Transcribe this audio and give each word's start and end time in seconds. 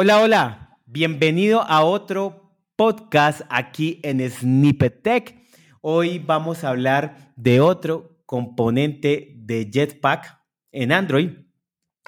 Hola, 0.00 0.20
hola, 0.20 0.78
bienvenido 0.86 1.60
a 1.60 1.82
otro 1.82 2.54
podcast 2.76 3.40
aquí 3.50 3.98
en 4.04 4.20
Snippet 4.30 5.02
Tech. 5.02 5.34
Hoy 5.80 6.20
vamos 6.20 6.62
a 6.62 6.68
hablar 6.68 7.32
de 7.34 7.60
otro 7.60 8.22
componente 8.24 9.34
de 9.38 9.68
Jetpack 9.68 10.40
en 10.70 10.92
Android 10.92 11.30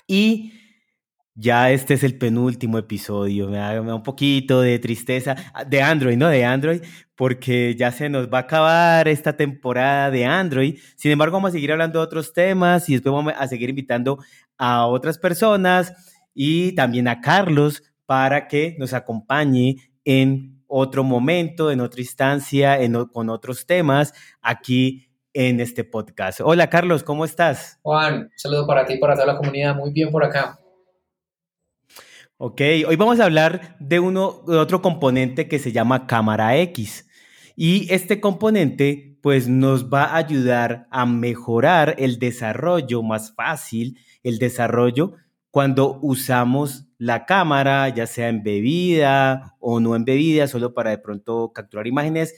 y 0.06 0.52
ya 1.34 1.72
este 1.72 1.94
es 1.94 2.04
el 2.04 2.16
penúltimo 2.16 2.78
episodio. 2.78 3.48
Me 3.48 3.58
da, 3.58 3.80
un 3.80 4.04
poquito 4.04 4.60
de 4.60 4.78
tristeza 4.78 5.34
de 5.66 5.82
Android, 5.82 6.16
¿no? 6.16 6.28
De 6.28 6.44
Android, 6.44 6.82
porque 7.16 7.74
ya 7.74 7.90
se 7.90 8.08
nos 8.08 8.28
va 8.28 8.38
a 8.38 8.42
acabar 8.42 9.08
esta 9.08 9.36
temporada 9.36 10.12
de 10.12 10.26
Android. 10.26 10.78
Sin 10.94 11.10
embargo, 11.10 11.38
vamos 11.38 11.48
a 11.48 11.52
seguir 11.54 11.72
hablando 11.72 11.98
de 11.98 12.04
otros 12.04 12.32
temas 12.32 12.88
y 12.88 12.92
después 12.92 13.12
vamos 13.12 13.34
a 13.36 13.48
seguir 13.48 13.68
invitando 13.68 14.22
a 14.56 14.86
otras 14.86 15.18
personas 15.18 15.92
y 16.34 16.72
también 16.74 17.08
a 17.08 17.20
Carlos 17.20 17.82
para 18.10 18.48
que 18.48 18.74
nos 18.76 18.92
acompañe 18.92 19.76
en 20.04 20.64
otro 20.66 21.04
momento, 21.04 21.70
en 21.70 21.80
otra 21.80 22.00
instancia, 22.00 22.76
con 23.12 23.30
otros 23.30 23.66
temas 23.66 24.12
aquí 24.42 25.06
en 25.32 25.60
este 25.60 25.84
podcast. 25.84 26.40
Hola 26.42 26.68
Carlos, 26.68 27.04
¿cómo 27.04 27.24
estás? 27.24 27.78
Juan, 27.82 28.28
saludo 28.34 28.66
para 28.66 28.84
ti 28.84 28.94
y 28.94 28.98
para 28.98 29.14
toda 29.14 29.26
la 29.26 29.36
comunidad. 29.36 29.76
Muy 29.76 29.92
bien 29.92 30.10
por 30.10 30.24
acá. 30.24 30.58
Ok, 32.36 32.60
hoy 32.88 32.96
vamos 32.96 33.20
a 33.20 33.26
hablar 33.26 33.76
de, 33.78 34.00
uno, 34.00 34.42
de 34.44 34.56
otro 34.56 34.82
componente 34.82 35.46
que 35.46 35.60
se 35.60 35.70
llama 35.70 36.08
cámara 36.08 36.56
X. 36.56 37.08
Y 37.54 37.86
este 37.94 38.20
componente 38.20 39.18
pues 39.22 39.46
nos 39.46 39.88
va 39.88 40.06
a 40.06 40.16
ayudar 40.16 40.88
a 40.90 41.06
mejorar 41.06 41.94
el 41.96 42.18
desarrollo 42.18 43.04
más 43.04 43.32
fácil, 43.36 44.00
el 44.24 44.40
desarrollo 44.40 45.12
cuando 45.52 46.00
usamos 46.02 46.89
la 47.00 47.24
cámara, 47.24 47.88
ya 47.88 48.06
sea 48.06 48.28
en 48.28 48.42
bebida 48.42 49.56
o 49.58 49.80
no 49.80 49.96
en 49.96 50.04
bebida, 50.04 50.46
solo 50.46 50.74
para 50.74 50.90
de 50.90 50.98
pronto 50.98 51.50
capturar 51.54 51.86
imágenes. 51.86 52.34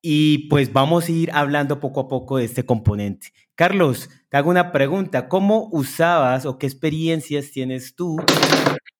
Y 0.00 0.48
pues 0.48 0.72
vamos 0.72 1.06
a 1.06 1.12
ir 1.12 1.30
hablando 1.32 1.80
poco 1.80 2.00
a 2.00 2.08
poco 2.08 2.38
de 2.38 2.46
este 2.46 2.64
componente. 2.64 3.28
Carlos, 3.54 4.08
te 4.30 4.38
hago 4.38 4.48
una 4.48 4.72
pregunta. 4.72 5.28
¿Cómo 5.28 5.68
usabas 5.70 6.46
o 6.46 6.56
qué 6.56 6.66
experiencias 6.66 7.50
tienes 7.50 7.94
tú 7.94 8.16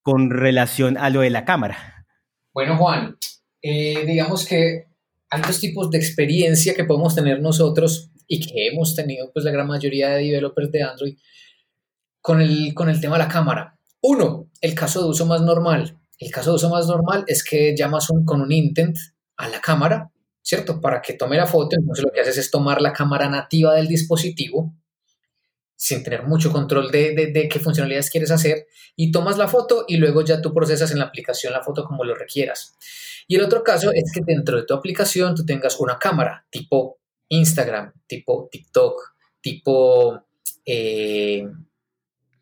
con 0.02 0.28
relación 0.28 0.98
a 0.98 1.08
lo 1.08 1.22
de 1.22 1.30
la 1.30 1.46
cámara? 1.46 2.06
Bueno, 2.52 2.76
Juan, 2.76 3.16
eh, 3.62 4.04
digamos 4.06 4.46
que 4.46 4.88
hay 5.30 5.40
dos 5.40 5.60
tipos 5.60 5.90
de 5.90 5.96
experiencia 5.96 6.74
que 6.74 6.84
podemos 6.84 7.14
tener 7.14 7.40
nosotros 7.40 8.10
y 8.26 8.40
que 8.40 8.66
hemos 8.66 8.94
tenido 8.94 9.32
pues 9.32 9.46
la 9.46 9.50
gran 9.50 9.66
mayoría 9.66 10.10
de 10.10 10.24
developers 10.24 10.70
de 10.70 10.82
Android 10.82 11.16
con 12.20 12.42
el, 12.42 12.74
con 12.74 12.90
el 12.90 13.00
tema 13.00 13.16
de 13.16 13.24
la 13.24 13.30
cámara. 13.30 13.73
Uno, 14.06 14.50
el 14.60 14.74
caso 14.74 15.02
de 15.02 15.08
uso 15.08 15.24
más 15.24 15.40
normal. 15.40 15.98
El 16.18 16.30
caso 16.30 16.50
de 16.50 16.56
uso 16.56 16.68
más 16.68 16.86
normal 16.86 17.24
es 17.26 17.42
que 17.42 17.74
llamas 17.74 18.08
con 18.26 18.42
un 18.42 18.52
intent 18.52 18.98
a 19.38 19.48
la 19.48 19.62
cámara, 19.62 20.10
¿cierto? 20.42 20.78
Para 20.78 21.00
que 21.00 21.14
tome 21.14 21.38
la 21.38 21.46
foto. 21.46 21.76
Entonces 21.78 22.04
lo 22.04 22.12
que 22.12 22.20
haces 22.20 22.36
es 22.36 22.50
tomar 22.50 22.82
la 22.82 22.92
cámara 22.92 23.30
nativa 23.30 23.74
del 23.74 23.88
dispositivo 23.88 24.74
sin 25.74 26.02
tener 26.02 26.24
mucho 26.24 26.52
control 26.52 26.90
de, 26.90 27.14
de, 27.14 27.32
de, 27.32 27.48
qué 27.48 27.58
funcionalidades 27.58 28.10
quieres 28.10 28.30
hacer 28.30 28.66
y 28.94 29.10
tomas 29.10 29.38
la 29.38 29.48
foto 29.48 29.86
y 29.88 29.96
luego 29.96 30.22
ya 30.22 30.40
tú 30.42 30.52
procesas 30.52 30.90
en 30.92 30.98
la 30.98 31.06
aplicación 31.06 31.54
la 31.54 31.62
foto 31.62 31.84
como 31.84 32.04
lo 32.04 32.14
requieras. 32.14 32.76
Y 33.26 33.36
el 33.36 33.42
otro 33.42 33.64
caso 33.64 33.90
es 33.90 34.12
que 34.12 34.20
dentro 34.24 34.58
de 34.58 34.64
tu 34.64 34.74
aplicación 34.74 35.34
tú 35.34 35.46
tengas 35.46 35.80
una 35.80 35.98
cámara 35.98 36.46
tipo 36.50 36.98
Instagram, 37.28 37.92
tipo 38.06 38.50
TikTok, 38.52 39.14
tipo 39.40 40.26
eh, 40.66 41.48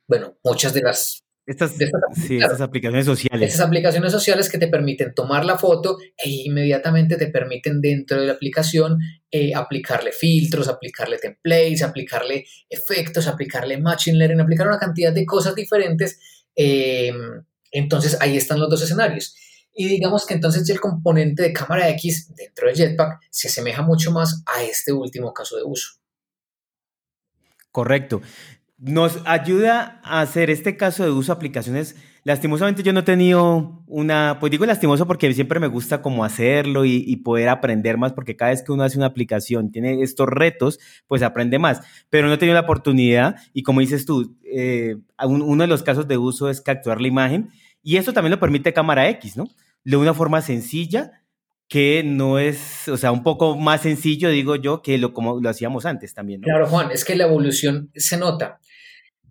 bueno, 0.08 0.36
muchas 0.44 0.74
de 0.74 0.82
las... 0.82 1.21
Estas, 1.44 1.72
estas, 1.80 2.60
aplicaciones 2.60 3.04
sociales. 3.04 3.52
Estas 3.52 3.66
aplicaciones 3.66 4.12
sociales 4.12 4.48
que 4.48 4.58
te 4.58 4.68
permiten 4.68 5.12
tomar 5.12 5.44
la 5.44 5.58
foto 5.58 5.98
e 6.16 6.30
inmediatamente 6.30 7.16
te 7.16 7.26
permiten 7.26 7.80
dentro 7.80 8.20
de 8.20 8.28
la 8.28 8.34
aplicación 8.34 8.98
eh, 9.28 9.52
aplicarle 9.52 10.12
filtros, 10.12 10.68
aplicarle 10.68 11.18
templates, 11.18 11.82
aplicarle 11.82 12.44
efectos, 12.70 13.26
aplicarle 13.26 13.78
machine 13.78 14.18
learning, 14.18 14.40
aplicar 14.40 14.68
una 14.68 14.78
cantidad 14.78 15.12
de 15.12 15.26
cosas 15.26 15.56
diferentes. 15.56 16.20
Em, 16.54 17.44
entonces 17.72 18.16
ahí 18.20 18.36
están 18.36 18.60
los 18.60 18.70
dos 18.70 18.82
escenarios. 18.82 19.34
Y 19.74 19.88
digamos 19.88 20.26
que 20.26 20.34
entonces 20.34 20.68
el 20.70 20.78
componente 20.78 21.42
de 21.42 21.52
cámara 21.52 21.88
X 21.90 22.32
dentro 22.36 22.68
de 22.68 22.74
Jetpack 22.74 23.18
se 23.30 23.48
asemeja 23.48 23.82
mucho 23.82 24.12
más 24.12 24.44
a 24.46 24.62
este 24.62 24.92
último 24.92 25.34
caso 25.34 25.56
de 25.56 25.64
uso. 25.64 25.94
Correcto 27.72 28.22
nos 28.82 29.20
ayuda 29.26 30.00
a 30.02 30.20
hacer 30.20 30.50
este 30.50 30.76
caso 30.76 31.04
de 31.04 31.10
uso 31.10 31.32
de 31.32 31.36
aplicaciones. 31.36 31.94
Lastimosamente 32.24 32.82
yo 32.82 32.92
no 32.92 33.00
he 33.00 33.04
tenido 33.04 33.84
una, 33.86 34.38
pues 34.40 34.50
digo 34.50 34.66
lastimoso 34.66 35.06
porque 35.06 35.32
siempre 35.34 35.60
me 35.60 35.68
gusta 35.68 36.02
como 36.02 36.24
hacerlo 36.24 36.84
y, 36.84 37.16
poder 37.16 37.48
aprender 37.48 37.96
más, 37.96 38.12
porque 38.12 38.36
cada 38.36 38.50
vez 38.50 38.62
que 38.62 38.72
uno 38.72 38.82
hace 38.82 38.96
una 38.98 39.06
aplicación, 39.06 39.70
tiene 39.70 40.02
estos 40.02 40.28
retos, 40.28 40.80
pues 41.06 41.22
aprende 41.22 41.60
más. 41.60 41.80
Pero 42.10 42.26
no 42.26 42.34
he 42.34 42.38
tenido 42.38 42.54
la 42.54 42.62
oportunidad 42.62 43.36
y 43.52 43.62
como 43.62 43.80
dices 43.80 44.04
tú, 44.04 44.36
eh, 44.44 44.96
uno 45.24 45.62
de 45.62 45.68
los 45.68 45.84
casos 45.84 46.08
de 46.08 46.18
uso 46.18 46.50
es 46.50 46.60
capturar 46.60 47.00
la 47.00 47.08
imagen 47.08 47.50
y 47.84 47.96
eso 47.96 48.12
también 48.12 48.32
lo 48.32 48.40
permite 48.40 48.72
cámara 48.72 49.08
X, 49.10 49.36
¿no? 49.36 49.48
De 49.84 49.96
una 49.96 50.12
forma 50.14 50.42
sencilla 50.42 51.22
que 51.68 52.02
no 52.04 52.38
es, 52.38 52.88
o 52.88 52.96
sea, 52.96 53.12
un 53.12 53.22
poco 53.22 53.56
más 53.56 53.80
sencillo, 53.80 54.28
digo 54.28 54.56
yo, 54.56 54.82
que 54.82 54.98
lo 54.98 55.14
como 55.14 55.40
lo 55.40 55.48
hacíamos 55.48 55.86
antes 55.86 56.12
también. 56.14 56.40
¿no? 56.40 56.44
Claro, 56.44 56.66
Juan, 56.66 56.90
es 56.90 57.04
que 57.04 57.14
la 57.14 57.24
evolución 57.24 57.90
se 57.94 58.18
nota. 58.18 58.60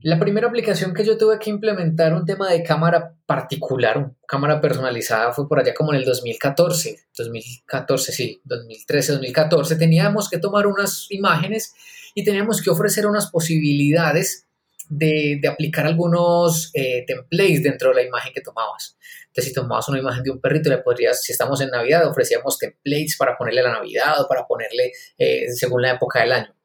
La 0.04 0.20
primera 0.20 0.48
aplicación 0.48 0.96
que 0.96 1.06
yo 1.06 1.16
tuve 1.16 1.38
que 1.38 1.52
implementar 1.52 2.14
un 2.14 2.26
tema 2.26 2.50
de 2.50 2.64
cámara 2.64 3.16
particular, 3.28 4.12
cámara 4.28 4.60
personalizada, 4.60 5.32
fue 5.32 5.48
por 5.48 5.60
allá 5.60 5.76
como 5.76 5.94
en 5.94 6.00
el 6.00 6.06
2014, 6.06 7.00
2014, 7.16 8.12
sí, 8.12 8.42
2013, 8.44 9.12
2014. 9.14 9.76
Teníamos 9.76 10.28
que 10.28 10.40
tomar 10.40 10.66
unas 10.66 11.06
imágenes 11.12 11.76
y 12.16 12.24
teníamos 12.24 12.62
que 12.64 12.72
ofrecer 12.72 13.06
unas 13.06 13.30
posibilidades 13.30 14.48
de, 14.90 15.40
aplicar 15.48 15.86
algunos 15.86 16.72
eh, 16.74 17.06
templates 17.06 17.62
dentro 17.62 17.90
de 17.90 17.96
la 17.96 18.04
imagen 18.04 18.34
que 18.34 18.42
tomabas. 18.42 18.98
Entonces, 19.28 19.46
si 19.46 19.54
tomabas 19.54 19.88
una 19.88 20.00
imagen 20.00 20.24
de 20.24 20.32
un 20.32 20.42
perrito, 20.42 20.70
le 20.70 20.80
podrías, 20.80 21.24
si 21.24 21.32
estamos 21.32 21.62
en 21.62 21.70
Navidad, 21.70 22.08
ofrecíamos 22.10 22.58
templates 22.58 23.18
para 23.18 23.38
ponerle 23.38 23.62
la 23.62 23.72
Navidad 23.72 24.20
o 24.20 24.28
para 24.28 24.48
ponerle 24.48 24.92
eh, 25.18 25.52
según 25.52 25.84
la 25.84 25.92
época 25.92 26.22
del 26.22 26.32
año. 26.32 26.56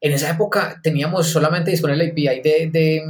En 0.00 0.12
esa 0.12 0.30
época 0.30 0.80
teníamos 0.82 1.28
solamente 1.28 1.70
disponible 1.70 2.04
el 2.04 2.10
API 2.12 2.40
de, 2.40 3.02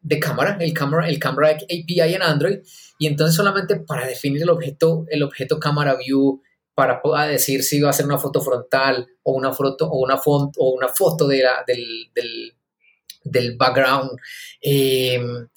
de, 0.00 0.20
cámara, 0.20 0.58
el 0.60 0.72
camera, 0.74 1.08
el 1.08 1.18
camera 1.18 1.50
API 1.50 2.14
en 2.14 2.22
Android, 2.22 2.58
y 2.98 3.06
entonces 3.06 3.34
solamente 3.34 3.76
para 3.76 4.06
definir 4.06 4.42
el 4.42 4.50
objeto, 4.50 5.06
el 5.08 5.22
objeto 5.22 5.58
camera 5.58 5.96
view, 5.96 6.42
para 6.76 7.00
decir 7.26 7.64
si 7.64 7.78
iba 7.78 7.88
a 7.88 7.92
ser 7.94 8.04
una 8.04 8.18
foto 8.18 8.42
frontal 8.42 9.08
o 9.22 9.32
una 9.32 9.50
foto 9.50 9.88
o 9.88 9.98
una 9.98 10.18
font 10.18 10.54
o 10.58 10.74
una 10.74 10.88
foto 10.88 11.26
de 11.26 11.42
del, 11.66 12.10
del, 12.14 12.54
del, 13.24 13.56
background. 13.56 14.10
Em, 14.60 15.48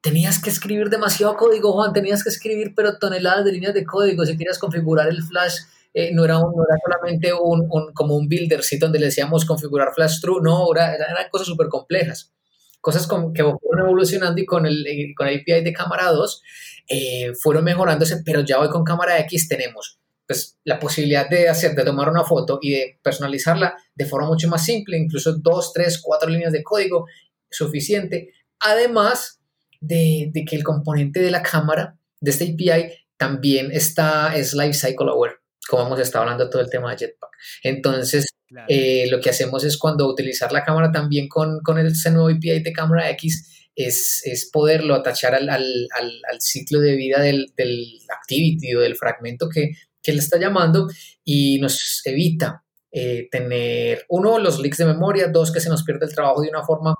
tenías 0.00 0.42
que 0.42 0.50
escribir 0.50 0.90
demasiado 0.90 1.36
código, 1.36 1.72
Juan, 1.72 1.92
tenías 1.92 2.24
que 2.24 2.30
escribir 2.30 2.72
pero 2.74 2.98
toneladas 2.98 3.44
de 3.44 3.52
líneas 3.52 3.74
de 3.74 3.84
código 3.84 4.26
si 4.26 4.36
querías 4.36 4.58
configurar 4.58 5.06
el 5.06 5.22
flash 5.22 5.54
eh, 5.98 6.10
no, 6.12 6.26
era 6.26 6.36
un, 6.36 6.54
no, 6.54 6.62
era 6.62 6.76
solamente 6.84 7.32
un, 7.32 7.66
un, 7.70 7.94
como 7.94 8.16
un 8.16 8.28
builder, 8.28 8.60
donde 8.78 8.98
le 8.98 9.06
decíamos 9.06 9.46
configurar 9.46 9.94
flash 9.94 10.20
true, 10.20 10.42
no, 10.42 10.66
era, 10.74 10.94
eran 10.94 11.30
cosas 11.30 11.46
súper 11.46 11.68
complejas. 11.68 12.34
Cosas 12.82 13.06
con, 13.06 13.32
que 13.32 13.42
fueron 13.42 13.86
evolucionando 13.86 14.38
y 14.38 14.44
con 14.44 14.66
el, 14.66 14.84
con 15.16 15.26
el 15.26 15.40
API 15.40 15.64
de 15.64 15.72
cámara 15.72 16.10
2 16.10 16.42
eh, 16.90 17.32
fueron 17.40 17.64
mejorándose, 17.64 18.20
pero 18.26 18.42
ya 18.42 18.60
hoy 18.60 18.68
con 18.68 18.84
cámara 18.84 19.18
X 19.20 19.48
tenemos 19.48 19.98
pues, 20.26 20.58
la 20.64 20.78
posibilidad 20.78 21.30
de 21.30 21.48
hacer, 21.48 21.74
de 21.74 21.82
tomar 21.82 22.10
una 22.10 22.24
foto 22.24 22.58
y 22.60 22.72
de 22.72 23.00
personalizarla 23.02 23.74
de 23.94 24.04
forma 24.04 24.28
mucho 24.28 24.48
más 24.48 24.66
simple, 24.66 24.98
incluso 24.98 25.38
dos, 25.38 25.72
tres, 25.72 25.98
cuatro 26.02 26.28
líneas 26.28 26.52
de 26.52 26.62
código 26.62 27.06
suficiente. 27.50 28.34
Además 28.60 29.40
de, 29.80 30.28
de 30.30 30.44
que 30.44 30.56
el 30.56 30.62
componente 30.62 31.20
de 31.20 31.30
la 31.30 31.42
cámara 31.42 31.98
de 32.20 32.32
este 32.32 32.52
API 32.52 32.92
también 33.16 33.70
está, 33.72 34.36
es 34.36 34.52
Lifecycle 34.52 35.08
Aware 35.08 35.45
como 35.66 35.86
hemos 35.86 36.00
estado 36.00 36.24
hablando 36.24 36.48
todo 36.50 36.62
el 36.62 36.70
tema 36.70 36.90
de 36.90 36.98
Jetpack. 36.98 37.30
Entonces, 37.62 38.26
eh, 38.68 39.06
lo 39.10 39.20
que 39.20 39.30
hacemos 39.30 39.64
es 39.64 39.76
cuando 39.76 40.08
utilizar 40.08 40.52
la 40.52 40.64
cámara 40.64 40.92
también 40.92 41.28
con, 41.28 41.60
con 41.60 41.78
el, 41.78 41.88
ese 41.88 42.10
nuevo 42.10 42.28
API 42.28 42.60
de 42.60 42.72
cámara 42.72 43.10
X, 43.10 43.70
es, 43.74 44.22
es 44.24 44.48
poderlo 44.50 44.94
atachar 44.94 45.34
al, 45.34 45.48
al, 45.50 45.90
al, 45.92 46.40
ciclo 46.40 46.80
de 46.80 46.96
vida 46.96 47.20
del, 47.20 47.52
del, 47.56 47.98
activity 48.08 48.74
o 48.74 48.80
del 48.80 48.96
fragmento 48.96 49.48
que, 49.50 49.72
que 50.02 50.12
le 50.12 50.18
está 50.18 50.38
llamando 50.38 50.88
y 51.24 51.58
nos 51.58 52.00
evita 52.06 52.64
eh, 52.90 53.28
tener, 53.30 54.06
uno, 54.08 54.38
los 54.38 54.58
leaks 54.58 54.78
de 54.78 54.86
memoria, 54.86 55.28
dos, 55.28 55.52
que 55.52 55.60
se 55.60 55.68
nos 55.68 55.82
pierde 55.82 56.06
el 56.06 56.14
trabajo 56.14 56.40
de 56.40 56.48
una 56.48 56.64
forma 56.64 56.94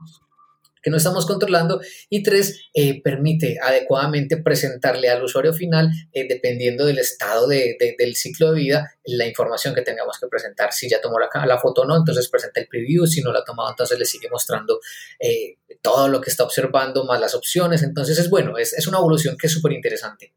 que 0.86 0.90
no 0.90 0.98
estamos 0.98 1.26
controlando. 1.26 1.80
Y 2.08 2.22
tres, 2.22 2.68
eh, 2.72 3.02
permite 3.02 3.58
adecuadamente 3.60 4.36
presentarle 4.36 5.08
al 5.08 5.20
usuario 5.20 5.52
final, 5.52 5.90
eh, 6.12 6.28
dependiendo 6.28 6.86
del 6.86 7.00
estado 7.00 7.48
de, 7.48 7.76
del 7.98 8.14
ciclo 8.14 8.52
de 8.52 8.60
vida, 8.60 8.94
la 9.02 9.26
información 9.26 9.74
que 9.74 9.82
tengamos 9.82 10.16
que 10.20 10.28
presentar. 10.28 10.72
Si 10.72 10.88
ya 10.88 11.00
tomó 11.00 11.18
la, 11.18 11.28
la 11.44 11.58
foto 11.58 11.80
o 11.80 11.86
no, 11.86 11.96
entonces 11.96 12.28
presenta 12.28 12.60
el 12.60 12.68
preview. 12.68 13.04
Si 13.04 13.20
no 13.20 13.32
la 13.32 13.40
ha 13.40 13.44
tomado, 13.44 13.68
entonces 13.70 13.98
le 13.98 14.04
sigue 14.04 14.28
mostrando 14.30 14.78
eh, 15.18 15.56
todo 15.82 16.06
lo 16.06 16.20
que 16.20 16.30
está 16.30 16.44
observando, 16.44 17.04
más 17.04 17.18
las 17.20 17.34
opciones. 17.34 17.82
Entonces 17.82 18.16
es 18.20 18.30
bueno, 18.30 18.56
es, 18.56 18.72
es 18.72 18.86
una 18.86 18.98
evolución 18.98 19.36
que 19.36 19.48
es 19.48 19.52
súper 19.52 19.72
interesante. 19.72 20.34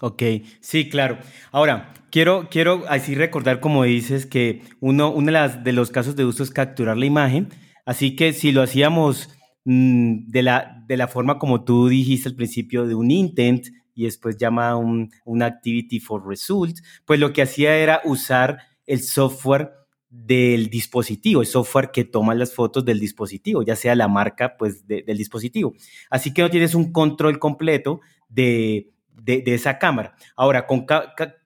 Ok, 0.00 0.22
sí, 0.62 0.88
claro. 0.88 1.18
Ahora, 1.52 1.92
quiero, 2.10 2.48
quiero 2.50 2.84
así 2.88 3.14
recordar, 3.14 3.60
como 3.60 3.84
dices, 3.84 4.24
que 4.24 4.62
uno, 4.80 5.12
uno 5.12 5.26
de, 5.26 5.32
las, 5.32 5.64
de 5.64 5.72
los 5.74 5.90
casos 5.90 6.16
de 6.16 6.24
uso 6.24 6.42
es 6.42 6.50
capturar 6.50 6.96
la 6.96 7.04
imagen. 7.04 7.50
Así 7.88 8.14
que 8.14 8.34
si 8.34 8.52
lo 8.52 8.60
hacíamos 8.60 9.30
mm, 9.64 10.26
de, 10.26 10.42
la, 10.42 10.84
de 10.86 10.98
la 10.98 11.08
forma 11.08 11.38
como 11.38 11.64
tú 11.64 11.88
dijiste 11.88 12.28
al 12.28 12.34
principio, 12.34 12.86
de 12.86 12.94
un 12.94 13.10
intent 13.10 13.68
y 13.94 14.04
después 14.04 14.36
llama 14.36 14.76
un, 14.76 15.10
un 15.24 15.42
activity 15.42 15.98
for 15.98 16.28
result, 16.28 16.76
pues 17.06 17.18
lo 17.18 17.32
que 17.32 17.40
hacía 17.40 17.78
era 17.78 18.02
usar 18.04 18.58
el 18.84 19.00
software 19.00 19.70
del 20.10 20.68
dispositivo, 20.68 21.40
el 21.40 21.46
software 21.46 21.90
que 21.90 22.04
toma 22.04 22.34
las 22.34 22.52
fotos 22.54 22.84
del 22.84 23.00
dispositivo, 23.00 23.62
ya 23.62 23.74
sea 23.74 23.94
la 23.94 24.06
marca 24.06 24.58
pues, 24.58 24.86
del 24.86 25.16
dispositivo. 25.16 25.72
Así 26.10 26.34
que 26.34 26.42
no 26.42 26.50
tienes 26.50 26.74
un 26.74 26.92
control 26.92 27.38
completo 27.38 28.02
de, 28.28 28.92
de, 29.14 29.42
esa 29.46 29.78
cámara. 29.78 30.14
Ahora, 30.36 30.66
con, 30.66 30.84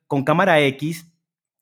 con 0.08 0.24
cámara 0.24 0.60
X, 0.60 1.06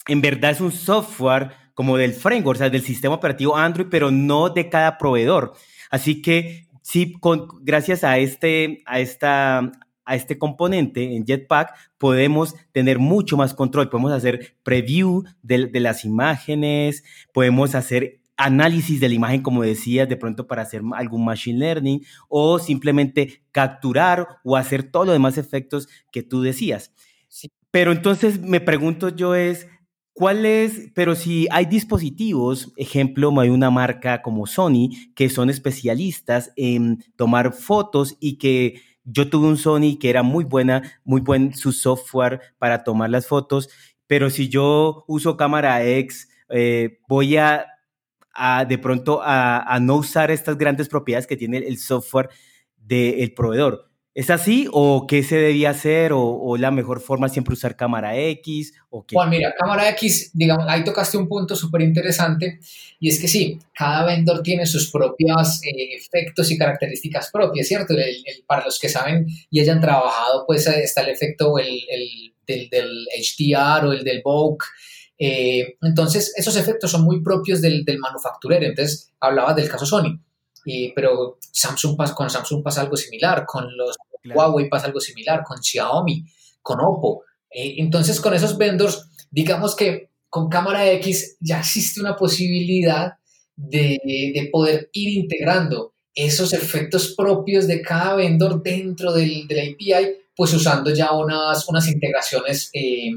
en 0.07 0.23
verdad 0.23 0.53
es 0.53 0.63
un 0.63 0.73
software 0.73 1.51
como 1.81 1.97
del 1.97 2.13
framework, 2.13 2.57
o 2.57 2.59
sea, 2.59 2.69
del 2.69 2.83
sistema 2.83 3.15
operativo 3.15 3.57
Android, 3.57 3.87
pero 3.91 4.11
no 4.11 4.51
de 4.51 4.69
cada 4.69 4.99
proveedor. 4.99 5.55
Así 5.91 6.21
que 6.21 6.67
sí, 6.83 7.15
con, 7.19 7.49
gracias 7.63 8.05
a 8.05 8.19
este, 8.19 8.83
a 8.85 9.01
esta, 9.01 9.73
a 10.05 10.15
este 10.15 10.37
componente 10.37 11.17
en 11.17 11.25
Jetpack 11.25 11.75
podemos 11.97 12.55
tener 12.73 12.99
mucho 12.99 13.39
más 13.39 13.55
control, 13.55 13.89
podemos 13.89 14.13
hacer 14.13 14.57
preview 14.63 15.25
de, 15.43 15.69
de, 15.69 15.81
las 15.81 16.05
imágenes, 16.05 17.03
podemos 17.33 17.75
hacer 17.75 18.21
análisis 18.37 19.01
de 19.01 19.09
la 19.09 19.15
imagen, 19.15 19.41
como 19.41 19.63
decías, 19.63 20.07
de 20.07 20.19
pronto 20.19 20.47
para 20.47 20.61
hacer 20.61 20.83
algún 20.93 21.25
machine 21.25 21.61
learning 21.61 22.05
o 22.29 22.59
simplemente 22.59 23.41
capturar 23.53 24.29
o 24.45 24.59
hacer 24.59 24.83
todos 24.83 25.07
los 25.07 25.15
demás 25.15 25.39
efectos 25.39 25.89
que 26.13 26.23
tú 26.23 26.43
decías. 26.43 26.93
Pero 27.71 27.93
entonces 27.93 28.39
me 28.39 28.61
pregunto 28.61 29.09
yo 29.09 29.35
es, 29.35 29.67
¿cuál 30.13 30.47
es, 30.47 30.91
pero 30.95 31.15
si 31.15 31.47
hay 31.51 31.67
dispositivos, 31.67 32.73
ejemplo, 32.77 33.33
hay 33.41 33.49
una 33.49 33.71
marca 33.71 34.23
como 34.23 34.47
Sony 34.47 34.91
que 35.15 35.29
son 35.29 35.51
especialistas 35.51 36.53
en 36.57 37.05
tomar 37.17 37.53
fotos 37.53 38.17
y 38.21 38.39
que 38.39 38.81
yo 39.05 39.29
tuve 39.31 39.49
un 39.49 39.57
Sony 39.57 39.99
que 39.99 40.11
era 40.11 40.23
muy 40.23 40.45
buena, 40.45 40.83
muy 41.05 41.21
buen 41.21 41.55
su 41.55 41.73
software 41.73 42.41
para 42.59 42.85
tomar 42.85 43.11
las 43.11 43.27
fotos, 43.27 43.69
pero 44.07 44.31
si 44.31 44.49
yo 44.49 45.05
uso 45.07 45.37
cámara 45.37 45.85
X, 45.85 46.29
eh, 46.51 46.99
voy 47.09 47.37
a 47.37 47.67
de 48.67 48.79
pronto 48.79 49.21
a, 49.23 49.79
no 49.81 49.97
usar 49.97 50.31
estas 50.31 50.57
grandes 50.57 50.89
propiedades 50.89 51.27
que 51.27 51.37
tiene 51.37 51.59
el 51.59 51.79
software 51.79 52.31
del 52.77 53.35
proveedor. 53.35 53.90
¿Es 54.13 54.29
así 54.29 54.67
o 54.73 55.07
qué 55.07 55.23
se 55.23 55.37
debía 55.37 55.71
hacer 55.71 56.11
o, 56.13 56.57
la 56.57 56.73
mejor 56.73 57.01
forma 57.01 57.29
siempre 57.29 57.55
usar 57.55 57.77
cámara 57.77 58.19
X? 58.19 58.75
O 58.91 59.07
qué? 59.07 59.15
Juan, 59.15 59.31
mira, 59.31 59.55
cámara 59.57 59.89
X, 59.91 60.33
digamos, 60.35 60.67
ahí 60.69 60.83
tocaste 60.83 61.17
un 61.17 61.29
punto 61.29 61.55
súper 61.55 61.83
interesante 61.83 62.59
y 62.99 63.09
es 63.09 63.21
que 63.21 63.29
sí, 63.29 63.59
cada 63.73 64.05
vendor 64.05 64.43
tiene 64.43 64.67
sus 64.67 64.91
propios 64.91 65.63
eh, 65.63 65.95
efectos 65.95 66.51
y 66.51 66.59
características 66.59 67.31
propias, 67.31 67.69
¿cierto? 67.69 67.95
para 68.47 68.65
los 68.65 68.81
que 68.81 68.89
saben 68.89 69.27
y 69.49 69.61
hayan 69.61 69.81
trabajado, 69.81 70.45
pues 70.45 70.67
está 70.67 71.03
el 71.03 71.11
efecto 71.11 71.57
el, 71.59 71.81
del, 72.47 72.69
del, 72.69 73.07
HDR 73.17 73.87
o 73.87 73.93
el 73.93 74.03
del 74.03 74.23
Vogue, 74.25 74.67
eh, 75.23 75.77
entonces, 75.83 76.33
esos 76.35 76.57
efectos 76.57 76.91
son 76.91 77.05
muy 77.05 77.23
propios 77.23 77.61
del, 77.61 77.85
del 77.85 77.99
manufacturero. 77.99 78.65
Entonces, 78.65 79.13
hablaba 79.21 79.53
del 79.53 79.69
caso 79.69 79.85
Sony, 79.85 80.19
pero 80.95 81.39
Samsung 81.41 81.97
con 82.15 82.31
Samsung 82.31 82.63
pasa 82.63 82.83
algo 82.83 82.97
similar, 82.97 83.45
con 83.47 83.77
los 83.77 83.97
Huawei 84.25 84.69
pasa 84.69 84.87
algo 84.87 85.01
similar, 85.01 85.43
con 85.45 85.63
Xiaomi, 85.63 86.25
con 86.63 86.81
Oppo. 86.81 87.25
Eh, 87.51 87.77
entonces, 87.79 88.21
con 88.21 88.35
esos 88.35 88.57
vendors, 88.59 89.09
digamos 89.31 89.75
que 89.75 90.11
con 90.29 90.49
cámara 90.49 90.91
X 90.93 91.37
ya 91.41 91.61
existe 91.61 92.01
una 92.01 92.17
posibilidad 92.17 93.15
de, 93.57 93.99
de 94.05 94.49
poder 94.53 94.89
ir 94.93 95.19
integrando 95.19 95.95
esos 96.15 96.53
efectos 96.53 97.15
propios 97.17 97.67
de 97.67 97.83
cada 97.83 98.15
vendor 98.15 98.63
dentro 98.63 99.13
del, 99.13 99.47
del 99.47 99.75
API, 99.75 100.17
pues 100.35 100.53
usando 100.53 100.93
ya 100.93 101.13
unas, 101.13 101.69
unas 101.69 101.89
integraciones 101.89 102.71
eh, 102.73 103.11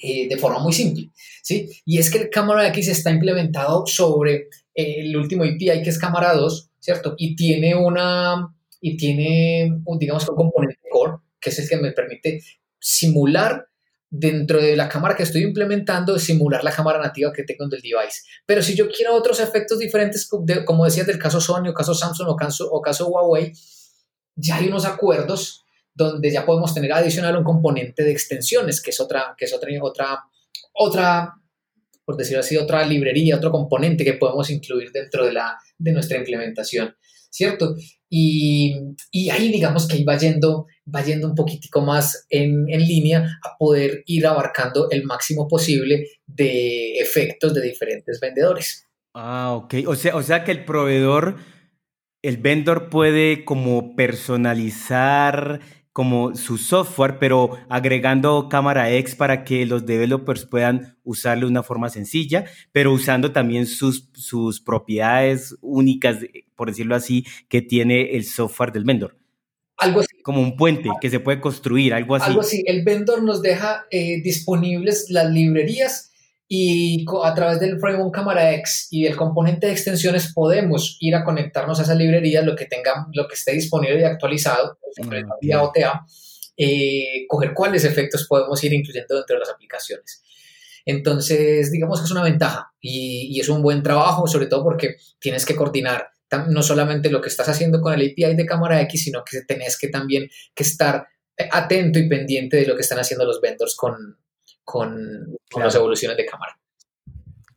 eh, 0.00 0.28
de 0.28 0.36
forma 0.36 0.58
muy 0.58 0.72
simple, 0.72 1.10
¿sí? 1.42 1.68
Y 1.84 1.98
es 1.98 2.10
que 2.10 2.18
el 2.18 2.30
cámara 2.30 2.66
X 2.68 2.88
está 2.88 3.10
implementado 3.10 3.86
sobre 3.86 4.48
el 4.76 5.16
último 5.16 5.42
API 5.42 5.82
que 5.82 5.90
es 5.90 5.98
cámara 5.98 6.34
2, 6.34 6.70
¿cierto? 6.78 7.14
Y 7.16 7.34
tiene 7.34 7.74
una, 7.74 8.54
y 8.80 8.96
tiene, 8.96 9.72
digamos, 9.98 10.28
un 10.28 10.36
componente 10.36 10.78
core, 10.90 11.14
que 11.40 11.50
es 11.50 11.58
el 11.58 11.68
que 11.68 11.76
me 11.78 11.92
permite 11.92 12.42
simular 12.78 13.66
dentro 14.08 14.60
de 14.60 14.76
la 14.76 14.88
cámara 14.88 15.16
que 15.16 15.24
estoy 15.24 15.42
implementando, 15.42 16.18
simular 16.18 16.62
la 16.62 16.70
cámara 16.70 17.00
nativa 17.00 17.32
que 17.32 17.42
tengo 17.42 17.66
del 17.68 17.80
device. 17.80 18.22
Pero 18.46 18.62
si 18.62 18.74
yo 18.74 18.88
quiero 18.88 19.14
otros 19.14 19.40
efectos 19.40 19.78
diferentes, 19.78 20.28
como 20.64 20.84
decías 20.84 21.06
del 21.06 21.18
caso 21.18 21.40
Sony 21.40 21.68
o 21.68 21.74
caso 21.74 21.94
Samsung 21.94 22.28
o 22.28 22.36
caso, 22.36 22.68
o 22.70 22.80
caso 22.80 23.08
Huawei, 23.08 23.52
ya 24.36 24.56
hay 24.56 24.68
unos 24.68 24.84
acuerdos 24.84 25.64
donde 25.94 26.30
ya 26.30 26.44
podemos 26.44 26.74
tener 26.74 26.92
adicional 26.92 27.36
un 27.36 27.44
componente 27.44 28.04
de 28.04 28.12
extensiones, 28.12 28.82
que 28.82 28.90
es 28.90 29.00
otra, 29.00 29.34
que 29.36 29.46
es 29.46 29.54
otra, 29.54 29.70
otra, 29.82 30.24
otra, 30.74 31.34
por 32.06 32.16
decirlo 32.16 32.40
así, 32.40 32.56
otra 32.56 32.86
librería, 32.86 33.36
otro 33.36 33.50
componente 33.50 34.04
que 34.04 34.14
podemos 34.14 34.48
incluir 34.48 34.92
dentro 34.92 35.26
de, 35.26 35.32
la, 35.32 35.58
de 35.76 35.92
nuestra 35.92 36.16
implementación, 36.16 36.94
¿cierto? 37.28 37.74
Y, 38.08 38.76
y 39.10 39.28
ahí 39.30 39.50
digamos 39.50 39.88
que 39.88 40.04
va 40.04 40.16
yendo, 40.16 40.66
va 40.94 41.02
yendo 41.02 41.26
un 41.26 41.34
poquitico 41.34 41.80
más 41.80 42.26
en, 42.30 42.66
en 42.68 42.80
línea 42.80 43.26
a 43.42 43.56
poder 43.58 44.04
ir 44.06 44.24
abarcando 44.24 44.88
el 44.90 45.04
máximo 45.04 45.48
posible 45.48 46.06
de 46.26 46.98
efectos 46.98 47.52
de 47.52 47.62
diferentes 47.62 48.20
vendedores. 48.20 48.86
Ah, 49.12 49.54
ok. 49.54 49.74
O 49.88 49.96
sea, 49.96 50.14
o 50.14 50.22
sea 50.22 50.44
que 50.44 50.52
el 50.52 50.64
proveedor, 50.64 51.36
el 52.22 52.36
vendor 52.36 52.88
puede 52.88 53.44
como 53.44 53.96
personalizar 53.96 55.60
como 55.96 56.34
su 56.34 56.58
software, 56.58 57.18
pero 57.18 57.56
agregando 57.70 58.50
cámara 58.50 58.92
X 58.92 59.14
para 59.14 59.44
que 59.44 59.64
los 59.64 59.86
developers 59.86 60.44
puedan 60.44 60.98
usarlo 61.04 61.46
de 61.46 61.52
una 61.52 61.62
forma 61.62 61.88
sencilla, 61.88 62.44
pero 62.70 62.92
usando 62.92 63.32
también 63.32 63.64
sus, 63.64 64.10
sus 64.12 64.60
propiedades 64.60 65.56
únicas, 65.62 66.18
por 66.54 66.68
decirlo 66.68 66.96
así, 66.96 67.24
que 67.48 67.62
tiene 67.62 68.14
el 68.14 68.26
software 68.26 68.72
del 68.72 68.84
vendor. 68.84 69.16
Algo 69.78 70.00
así. 70.00 70.20
Como 70.22 70.42
un 70.42 70.58
puente 70.58 70.90
que 71.00 71.08
se 71.08 71.18
puede 71.18 71.40
construir, 71.40 71.94
algo 71.94 72.14
así. 72.14 72.26
Algo 72.28 72.42
así. 72.42 72.62
El 72.66 72.84
vendor 72.84 73.22
nos 73.22 73.40
deja 73.40 73.86
eh, 73.90 74.20
disponibles 74.20 75.08
las 75.08 75.30
librerías 75.32 76.12
y 76.48 77.04
a 77.24 77.34
través 77.34 77.58
del 77.58 77.80
framework 77.80 78.14
Cámara 78.14 78.52
X 78.54 78.88
y 78.90 79.06
el 79.06 79.16
componente 79.16 79.66
de 79.66 79.72
extensiones 79.72 80.32
podemos 80.32 80.96
ir 81.00 81.16
a 81.16 81.24
conectarnos 81.24 81.80
a 81.80 81.82
esa 81.82 81.94
librería, 81.94 82.42
lo 82.42 82.54
que 82.54 82.66
tenga, 82.66 83.06
lo 83.12 83.26
que 83.26 83.34
esté 83.34 83.52
disponible 83.52 84.00
y 84.00 84.04
actualizado, 84.04 84.78
vía 85.40 85.62
OTA, 85.62 86.06
eh, 86.56 87.26
coger 87.28 87.52
cuáles 87.52 87.84
efectos 87.84 88.26
podemos 88.28 88.62
ir 88.62 88.72
incluyendo 88.72 89.16
dentro 89.16 89.34
de 89.34 89.40
las 89.40 89.50
aplicaciones. 89.50 90.22
Entonces, 90.84 91.72
digamos 91.72 91.98
que 91.98 92.04
es 92.04 92.12
una 92.12 92.22
ventaja 92.22 92.72
y, 92.80 93.28
y, 93.36 93.40
es 93.40 93.48
un 93.48 93.60
buen 93.60 93.82
trabajo, 93.82 94.28
sobre 94.28 94.46
todo 94.46 94.62
porque 94.62 94.96
tienes 95.18 95.44
que 95.44 95.56
coordinar 95.56 96.10
no 96.48 96.62
solamente 96.62 97.10
lo 97.10 97.20
que 97.20 97.28
estás 97.28 97.48
haciendo 97.48 97.80
con 97.80 97.92
el 97.92 98.00
API 98.00 98.36
de 98.36 98.46
cámara 98.46 98.80
X, 98.82 99.04
sino 99.04 99.24
que 99.24 99.42
tenés 99.42 99.76
que 99.76 99.88
también 99.88 100.28
que 100.54 100.62
estar 100.62 101.08
atento 101.50 101.98
y 101.98 102.08
pendiente 102.08 102.56
de 102.58 102.66
lo 102.66 102.76
que 102.76 102.82
están 102.82 102.98
haciendo 102.98 103.24
los 103.24 103.40
vendors 103.40 103.74
con, 103.76 104.16
con, 104.66 105.38
las 105.56 105.74
evoluciones 105.74 106.18
de 106.18 106.26
cámara. 106.26 106.58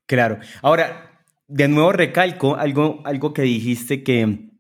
Claro. 0.05 0.39
Ahora, 0.61 1.25
de 1.47 1.67
nuevo 1.67 1.91
recalco 1.91 2.55
algo, 2.55 3.01
algo 3.03 3.33
que 3.33 3.41
dijiste 3.41 4.03
que 4.03 4.51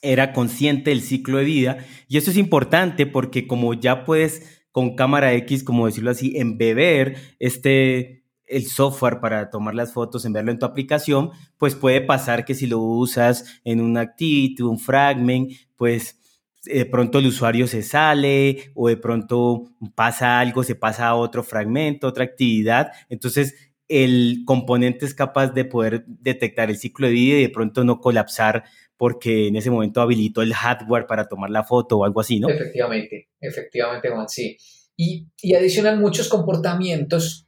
era 0.00 0.32
consciente 0.32 0.90
del 0.90 1.02
ciclo 1.02 1.38
de 1.38 1.44
vida 1.44 1.78
y 2.08 2.16
eso 2.16 2.30
es 2.30 2.36
importante 2.36 3.06
porque 3.06 3.46
como 3.46 3.74
ya 3.74 4.04
puedes 4.04 4.64
con 4.70 4.94
cámara 4.94 5.32
X, 5.34 5.64
como 5.64 5.86
decirlo 5.86 6.10
así, 6.10 6.36
embeber 6.36 7.16
este 7.38 8.24
el 8.46 8.66
software 8.66 9.18
para 9.18 9.50
tomar 9.50 9.74
las 9.74 9.92
fotos, 9.92 10.24
enviarlo 10.24 10.52
en 10.52 10.58
tu 10.60 10.66
aplicación, 10.66 11.30
pues 11.56 11.74
puede 11.74 12.00
pasar 12.00 12.44
que 12.44 12.54
si 12.54 12.66
lo 12.66 12.78
usas 12.78 13.60
en 13.64 13.80
un 13.80 13.96
activity, 13.96 14.62
un 14.62 14.78
fragment, 14.78 15.50
pues 15.74 16.20
de 16.66 16.86
pronto 16.86 17.18
el 17.18 17.26
usuario 17.26 17.66
se 17.66 17.82
sale 17.82 18.70
o 18.74 18.88
de 18.88 18.96
pronto 18.96 19.70
pasa 19.94 20.40
algo, 20.40 20.62
se 20.62 20.74
pasa 20.74 21.08
a 21.08 21.14
otro 21.14 21.42
fragmento, 21.42 22.06
otra 22.06 22.24
actividad. 22.24 22.92
Entonces, 23.08 23.54
el 23.88 24.42
componente 24.44 25.06
es 25.06 25.14
capaz 25.14 25.48
de 25.48 25.64
poder 25.64 26.04
detectar 26.06 26.70
el 26.70 26.76
ciclo 26.76 27.06
de 27.06 27.12
vida 27.12 27.38
y 27.38 27.42
de 27.42 27.50
pronto 27.50 27.84
no 27.84 28.00
colapsar 28.00 28.64
porque 28.96 29.48
en 29.48 29.56
ese 29.56 29.70
momento 29.70 30.00
habilitó 30.00 30.42
el 30.42 30.54
hardware 30.54 31.06
para 31.06 31.26
tomar 31.26 31.50
la 31.50 31.64
foto 31.64 31.98
o 31.98 32.04
algo 32.04 32.20
así, 32.20 32.40
¿no? 32.40 32.48
Efectivamente, 32.48 33.28
efectivamente, 33.40 34.08
Juan, 34.08 34.28
sí. 34.28 34.56
Y, 34.96 35.28
y 35.42 35.54
adicional, 35.54 35.98
muchos 35.98 36.28
comportamientos 36.28 37.46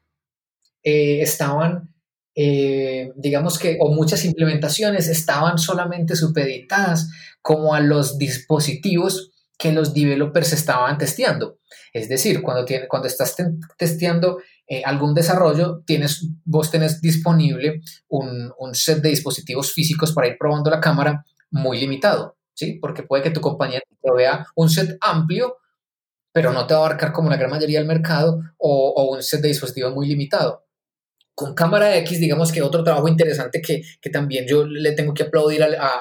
eh, 0.83 1.23
estaban, 1.23 1.95
eh, 2.41 3.11
digamos 3.17 3.59
que, 3.59 3.79
o 3.81 3.93
muchas 3.93 4.25
implementaciones 4.25 5.09
estaban 5.09 5.59
solamente 5.59 6.15
supeditadas 6.15 7.11
como 7.43 7.75
a 7.75 7.81
los 7.81 8.17
dispositivos 8.17 9.33
que 9.59 9.73
los 9.73 9.93
developers 9.93 10.53
estaban 10.53 10.99
testeando. 10.99 11.59
Es 11.93 12.09
decir, 12.09 12.41
cuando, 12.41 12.65
tiene, 12.65 12.87
cuando 12.87 13.09
estás 13.09 13.35
testeando 13.77 14.39
eh, 14.69 14.83
algún 14.85 15.15
desarrollo, 15.15 15.83
tienes, 15.85 16.29
vos 16.45 16.71
tenés 16.71 17.01
disponible 17.01 17.81
un, 18.07 18.53
un, 18.57 18.73
set 18.73 18.99
de 18.99 19.09
dispositivos 19.09 19.73
físicos 19.73 20.13
para 20.13 20.29
ir 20.29 20.37
probando 20.39 20.71
la 20.71 20.81
cámara 20.81 21.25
muy 21.51 21.81
limitado, 21.81 22.37
¿sí? 22.55 22.79
Porque 22.81 23.03
puede 23.03 23.25
que 23.25 23.31
tu 23.33 23.41
compañía 23.41 23.81
te 23.81 23.97
provea 24.01 24.47
un 24.55 24.71
set 24.71 24.97
amplio, 25.01 25.57
pero 26.33 26.53
no 26.53 26.69
te 26.69 26.75
va 26.75 26.83
a 26.83 26.87
abarcar 26.87 27.13
como 27.13 27.31
la 27.31 27.37
gran 27.37 27.51
mayoría 27.51 27.81
del 27.81 27.89
mercado, 27.89 28.41
o, 28.59 28.93
o 28.97 29.17
un 29.17 29.25
set 29.25 29.41
de 29.41 29.49
dispositivos 29.49 29.93
muy 29.93 30.07
limitado. 30.07 30.68
Con 31.39 31.55
cámara 31.55 31.97
X, 31.99 32.19
digamos 32.19 32.51
que 32.51 32.63
otro 32.63 32.83
trabajo 32.83 33.07
interesante 33.07 33.63
que, 33.63 33.81
que 34.01 34.11
también 34.11 34.45
yo 34.45 34.67
le 34.67 34.91
tengo 34.91 35.15
que 35.15 35.23
aplaudir 35.23 35.63
a, 35.63 35.69
a, 35.69 36.01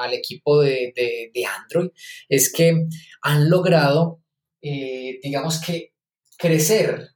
al 0.00 0.12
equipo 0.12 0.60
de, 0.60 0.92
de, 0.96 1.30
de, 1.32 1.44
Android 1.44 1.90
es 2.28 2.52
que 2.52 2.88
han 3.22 3.48
logrado, 3.48 4.24
eh, 4.60 5.20
digamos 5.22 5.60
que, 5.60 5.92
crecer 6.36 7.10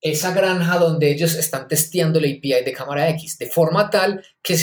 esa 0.00 0.32
granja 0.32 0.78
donde 0.78 1.10
ellos 1.10 1.34
están 1.34 1.68
testeando 1.68 2.18
la 2.18 2.28
API 2.28 2.64
de 2.64 2.72
cámara 2.72 3.10
X, 3.10 3.36
de 3.36 3.46
forma 3.46 3.90
tal 3.90 4.24
que, 4.42 4.56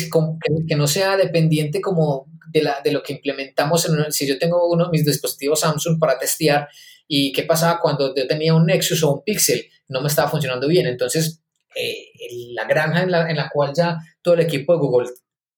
que 0.67 0.75
no 0.75 0.87
sea 0.87 1.17
dependiente 1.17 1.81
como 1.81 2.25
de, 2.51 2.63
la, 2.63 2.81
de 2.83 2.91
lo 2.91 3.03
que 3.03 3.13
implementamos. 3.13 3.87
En, 3.87 4.11
si 4.11 4.27
yo 4.27 4.39
tengo 4.39 4.67
uno 4.71 4.85
de 4.85 4.91
mis 4.91 5.05
dispositivos 5.05 5.59
Samsung 5.59 5.99
para 5.99 6.17
testear 6.17 6.67
y 7.07 7.31
qué 7.31 7.43
pasaba 7.43 7.79
cuando 7.79 8.15
yo 8.15 8.27
tenía 8.27 8.55
un 8.55 8.65
Nexus 8.65 9.03
o 9.03 9.13
un 9.13 9.23
Pixel, 9.23 9.67
no 9.87 10.01
me 10.01 10.07
estaba 10.07 10.29
funcionando 10.29 10.67
bien. 10.67 10.87
Entonces, 10.87 11.40
eh, 11.75 12.11
la 12.53 12.65
granja 12.65 13.03
en 13.03 13.11
la, 13.11 13.29
en 13.29 13.37
la 13.37 13.49
cual 13.49 13.73
ya 13.75 13.97
todo 14.21 14.33
el 14.33 14.41
equipo 14.41 14.73
de 14.73 14.79
Google 14.79 15.09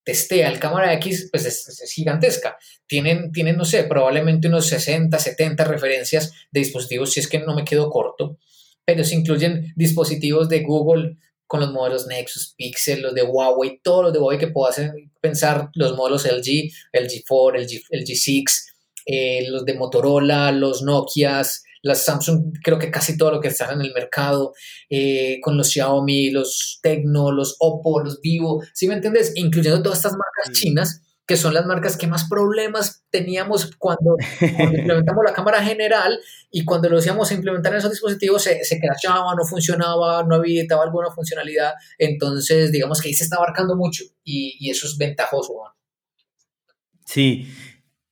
testea 0.04 0.50
el 0.50 0.60
cámara 0.60 0.94
X, 0.94 1.30
pues 1.32 1.46
es, 1.46 1.92
gigantesca. 1.94 2.58
Tienen, 2.88 3.32
tienen, 3.32 3.58
no 3.58 3.66
sé, 3.66 3.84
probablemente 3.84 4.48
unos 4.48 4.68
60, 4.68 5.18
70 5.18 5.64
referencias 5.64 6.32
de 6.52 6.60
dispositivos, 6.60 7.12
si 7.12 7.20
es 7.20 7.28
que 7.28 7.40
no 7.40 7.56
me 7.56 7.64
quedo 7.64 7.90
corto, 7.90 8.38
pero 8.86 9.04
se 9.04 9.16
incluyen 9.16 9.74
dispositivos 9.76 10.50
de 10.50 10.62
Google 10.62 11.18
con 11.48 11.62
los 11.62 11.72
modelos 11.72 12.08
Nexus, 12.08 12.54
Pixel, 12.58 13.02
los 13.02 13.14
de 13.14 13.24
Huawei, 13.24 13.80
todos 13.84 14.06
los 14.06 14.14
de 14.14 14.20
Huawei 14.20 14.40
que 14.40 14.48
puedo 14.48 14.74
pensar, 15.22 15.70
los 15.76 15.96
modelos 15.96 16.26
LG, 16.26 16.72
LG4, 16.92 17.60
LG, 17.60 17.84
LG6, 17.92 18.44
eh, 19.06 19.46
los 19.50 19.64
de 19.66 19.74
Motorola, 19.76 20.52
los 20.52 20.82
Nokias, 20.82 21.64
las 21.84 22.06
Samsung, 22.06 22.54
creo 22.64 22.80
que 22.80 22.90
casi 22.90 23.18
todo 23.18 23.30
lo 23.30 23.42
que 23.42 23.50
están 23.50 23.74
en 23.74 23.86
el 23.86 23.94
mercado, 23.94 24.54
eh, 24.90 25.40
con 25.42 25.58
los 25.58 25.70
Xiaomi, 25.70 26.32
los 26.32 26.80
Tecno, 26.82 27.32
los 27.32 27.58
Oppo, 27.60 28.00
los 28.00 28.22
Vivo, 28.22 28.64
¿sí 28.74 28.88
me 28.88 28.96
entiendes? 28.96 29.34
Incluyendo 29.36 29.84
todas 29.84 30.00
estas 30.00 30.14
marcas 30.14 30.54
chinas 30.54 31.02
que 31.26 31.38
son 31.38 31.54
las 31.54 31.66
marcas 31.66 31.96
que 31.96 32.08
más 32.08 32.28
problemas 32.28 33.06
teníamos 33.10 33.72
cuando, 33.78 34.18
implementamos 34.42 35.24
la 35.26 35.34
cámara 35.36 35.64
general 35.64 36.20
y 36.52 36.66
cuando 36.66 36.90
lo 36.90 36.98
hacíamos 36.98 37.32
implementar 37.32 37.72
en 37.72 37.80
esos 37.80 37.92
dispositivos 37.92 38.44
se, 38.44 38.64
se 38.66 38.80
crashaba, 38.80 39.34
no 39.36 39.46
funcionaba, 39.46 40.24
no 40.24 40.36
habilitaba 40.36 40.84
alguna 40.84 41.12
funcionalidad. 41.12 41.74
Entonces, 41.98 42.72
digamos 42.72 43.00
que 43.00 43.08
ahí 43.08 43.14
se 43.14 43.24
está 43.24 43.38
abarcando 43.38 43.76
mucho 43.78 44.04
y, 44.24 44.58
y 44.60 44.70
eso 44.70 44.86
es 44.86 44.98
ventajoso. 44.98 45.54
Sí, 47.06 47.48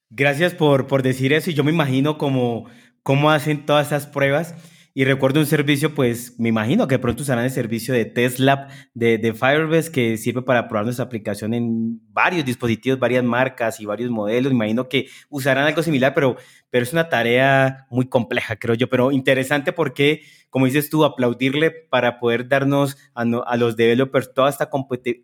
gracias 0.09 0.53
por, 0.53 0.87
por 0.87 1.03
decir 1.03 1.33
eso 1.33 1.49
y 1.49 1.53
yo 1.53 1.63
me 1.63 1.71
imagino 1.71 2.17
como 2.17 2.69
cómo 3.03 3.31
hacen 3.31 3.65
todas 3.65 3.87
esas 3.87 4.07
pruebas. 4.07 4.55
Y 4.93 5.05
recuerdo 5.05 5.39
un 5.39 5.45
servicio, 5.45 5.95
pues 5.95 6.37
me 6.37 6.49
imagino 6.49 6.85
que 6.85 6.99
pronto 6.99 7.23
usarán 7.23 7.45
el 7.45 7.51
servicio 7.51 7.93
de 7.93 8.03
Tesla, 8.03 8.67
de, 8.93 9.17
de 9.17 9.33
Firebase, 9.33 9.89
que 9.89 10.17
sirve 10.17 10.41
para 10.41 10.67
probar 10.67 10.83
nuestra 10.83 11.05
aplicación 11.05 11.53
en 11.53 12.01
varios 12.11 12.43
dispositivos, 12.43 12.99
varias 12.99 13.23
marcas 13.23 13.79
y 13.79 13.85
varios 13.85 14.11
modelos. 14.11 14.51
Me 14.51 14.57
imagino 14.57 14.89
que 14.89 15.07
usarán 15.29 15.65
algo 15.65 15.81
similar, 15.81 16.13
pero, 16.13 16.35
pero 16.69 16.83
es 16.83 16.91
una 16.91 17.07
tarea 17.07 17.87
muy 17.89 18.09
compleja, 18.09 18.57
creo 18.57 18.75
yo, 18.75 18.89
pero 18.89 19.13
interesante 19.13 19.71
porque, 19.71 20.23
como 20.49 20.65
dices 20.65 20.89
tú, 20.89 21.05
aplaudirle 21.05 21.71
para 21.71 22.19
poder 22.19 22.49
darnos 22.49 22.97
a, 23.15 23.21
a 23.21 23.55
los 23.55 23.77
developers 23.77 24.33
toda 24.33 24.49
esta 24.49 24.69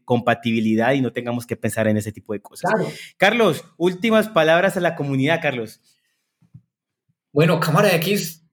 compatibilidad 0.06 0.94
y 0.94 1.02
no 1.02 1.12
tengamos 1.12 1.46
que 1.46 1.58
pensar 1.58 1.90
en 1.90 1.98
ese 1.98 2.14
tipo 2.14 2.32
de 2.32 2.40
cosas. 2.40 2.72
Carlos, 3.18 3.66
últimas 3.76 4.30
palabras 4.30 4.78
a 4.78 4.80
la 4.80 4.96
comunidad, 4.96 5.42
Carlos. 5.42 5.82
Bueno, 7.38 7.60
cámara 7.60 7.94
X 7.98 8.44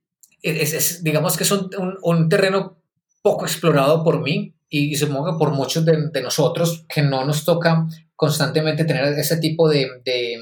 es, 0.43 1.03
digamos 1.03 1.39
que 1.39 1.45
es 1.45 1.51
un, 1.51 1.71
un, 2.03 2.29
terreno 2.29 2.83
poco 3.23 3.47
explorado 3.47 4.05
por 4.05 4.21
mí 4.21 4.55
y, 4.69 4.95
supongo 4.95 5.33
que 5.33 5.39
por 5.39 5.53
muchos 5.53 5.87
de, 5.87 6.11
de, 6.13 6.21
nosotros 6.21 6.85
que 6.87 7.01
no 7.01 7.25
nos 7.25 7.47
toca 7.47 7.87
constantemente 8.15 8.85
tener 8.85 9.07
ese 9.19 9.39
tipo 9.39 9.71
de, 9.71 9.89
de, 10.05 10.37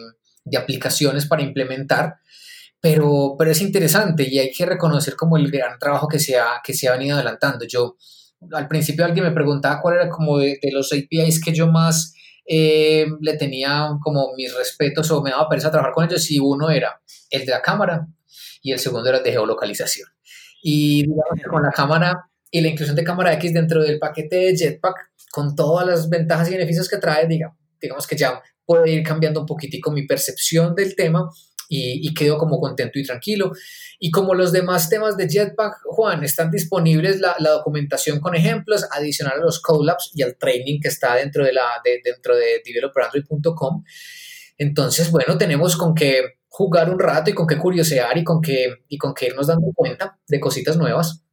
de, 0.45 0.59
aplicaciones 0.59 1.27
para 1.27 1.45
implementar, 1.45 2.17
pero, 2.81 3.37
pero 3.39 3.53
es 3.53 3.63
interesante 3.63 4.29
y 4.29 4.41
hay 4.41 4.51
que 4.51 4.67
reconocer 4.67 5.15
como 5.15 5.37
el 5.37 5.49
gran 5.49 5.79
trabajo 5.79 6.09
que 6.09 6.19
se 6.19 6.37
ha, 6.37 6.61
que 6.65 6.75
se 6.75 6.89
ha 6.89 6.97
venido 6.97 7.15
adelantando. 7.15 7.65
Yo, 7.65 7.97
al 8.51 8.67
principio 8.67 9.05
alguien 9.05 9.25
me 9.25 9.31
preguntaba 9.31 9.81
cuál 9.81 9.95
era 9.95 10.09
como 10.09 10.39
de, 10.39 10.59
los 10.73 10.93
APIs 10.93 11.41
que 11.41 11.55
yo 11.55 11.69
más 11.69 12.13
eh, 12.45 13.07
le 13.21 13.37
tenía 13.37 13.91
como 14.03 14.33
mis 14.37 14.53
respetos 14.53 15.13
o 15.13 15.23
me 15.23 15.31
daba 15.31 15.49
pereza 15.49 15.71
trabajar 15.71 15.95
con 15.95 16.07
ellos 16.07 16.29
y 16.29 16.41
uno 16.41 16.71
era 16.71 17.01
el 17.31 17.47
de 17.47 17.53
la 17.53 17.63
cámara, 17.63 18.09
y 18.63 18.73
el 18.73 18.79
segundo 18.79 19.09
era 19.09 19.21
de 19.21 19.31
geolocalización. 19.31 20.09
Y 20.63 21.03
digamos 21.03 21.41
con 21.51 21.63
la 21.63 21.71
cámara 21.71 22.31
y 22.51 22.61
la 22.61 22.69
inclusión 22.69 22.97
de 22.97 23.05
cámara 23.05 23.33
X 23.35 23.53
dentro 23.53 23.83
del 23.83 23.99
paquete 23.99 24.37
de 24.37 24.57
Jetpack, 24.57 25.13
con 25.33 25.57
todas 25.57 25.87
las 25.87 26.09
ventajas 26.09 26.49
y 26.49 26.53
beneficios 26.53 26.89
que 26.89 26.99
trae, 26.99 27.27
digamos, 27.27 27.59
digamos 27.81 28.07
que 28.07 28.17
ya 28.17 28.41
puede 28.65 28.91
ir 28.91 29.03
cambiando 29.03 29.41
un 29.41 29.47
poquitico 29.47 29.91
mi 29.91 30.07
percepción 30.07 30.75
del 30.75 30.95
tema 30.95 31.29
y, 31.75 32.13
quedo 32.13 32.37
como 32.37 32.61
contento 32.61 32.99
y 32.99 33.03
tranquilo. 33.03 33.53
Y 33.99 34.11
como 34.11 34.35
los 34.35 34.53
demás 34.53 34.91
temas 34.91 35.17
de 35.17 35.27
Jetpack, 35.27 35.79
Juan, 35.85 36.23
están 36.23 36.51
disponibles 36.51 37.19
la, 37.19 37.35
documentación 37.39 38.21
con 38.21 38.35
ejemplos, 38.35 38.87
adicional 38.91 39.41
a 39.41 39.45
los 39.45 39.61
Colabs 39.61 40.11
y 40.15 40.23
al 40.23 40.37
training 40.37 40.81
que 40.81 40.89
está 40.89 41.15
dentro 41.15 41.45
de, 41.45 41.55
la, 41.55 41.81
de, 41.83 42.01
dentro 42.05 42.37
de 42.37 42.61
developerandroid.com. 42.65 43.85
Entonces, 44.59 45.11
bueno, 45.11 45.39
tenemos 45.39 45.77
con 45.77 45.95
que 45.95 46.42
jugar 46.53 46.91
un 46.91 46.99
rato 46.99 47.31
y 47.31 47.35
con 47.35 47.47
qué 47.47 47.57
curiosear 47.57 48.19
y 48.19 48.25
con 48.25 48.43
qué, 48.43 48.85
y 48.87 48.99
con 48.99 49.15
qué 49.15 49.29
irnos 49.29 49.47
dando 49.47 49.73
cuenta 49.75 50.19
de 50.29 50.39
cositas 50.39 50.77
nuevas. 50.77 51.25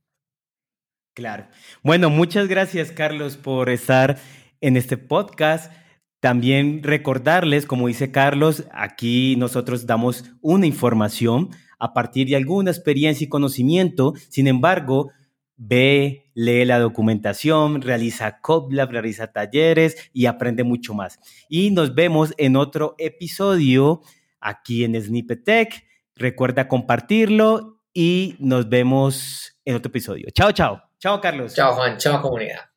Claro. 1.14 1.48
Bueno, 1.84 2.10
muchas 2.10 2.48
gracias, 2.48 2.94
Carlos, 2.94 3.36
por 3.36 3.70
estar 3.70 4.18
en 4.62 4.78
este 4.78 4.96
podcast. 4.96 5.74
También 6.22 6.84
recordarles, 6.84 7.66
como 7.66 7.90
dice 7.90 8.12
Carlos, 8.12 8.64
aquí 8.72 9.36
nosotros 9.36 9.86
damos 9.86 10.24
una 10.40 10.66
información 10.66 11.50
a 11.80 11.94
partir 11.94 12.30
de 12.30 12.38
alguna 12.38 12.72
experiencia 12.72 13.26
y 13.26 13.30
conocimiento. 13.30 14.14
Sin 14.30 14.48
embargo, 14.48 15.12
ve, 15.58 16.32
lee 16.34 16.64
la 16.64 16.80
documentación, 16.80 17.82
realiza 17.82 18.40
CopLab, 18.40 18.90
realiza 18.90 19.34
talleres 19.34 19.98
y 20.14 20.28
aprende 20.28 20.64
mucho 20.64 20.94
más. 20.94 21.20
Y 21.50 21.72
nos 21.72 21.94
vemos 21.94 22.34
en 22.38 22.56
otro 22.56 22.96
episodio 22.98 24.02
aquí 24.40 24.84
en 24.84 25.02
Snippet 25.02 25.44
Tech. 25.44 25.84
Recuerda 26.16 26.68
compartirlo 26.68 27.82
y 27.94 28.36
nos 28.40 28.70
vemos 28.70 29.60
en 29.66 29.76
otro 29.76 29.90
episodio. 29.90 30.28
Chao, 30.34 30.52
chao. 30.52 30.82
Chao, 31.00 31.22
Carlos. 31.22 31.54
Chao, 31.54 31.74
Juan. 31.74 31.98
Chao, 31.98 32.22
comunidad. 32.22 32.69